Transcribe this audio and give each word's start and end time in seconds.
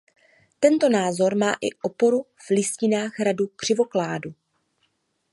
Tento 0.59 0.89
názor 0.89 1.35
má 1.37 1.53
i 1.61 1.69
oporu 1.85 2.25
v 2.47 2.49
listinách 2.49 3.11
hradu 3.17 3.47
Křivoklátu. 3.47 4.33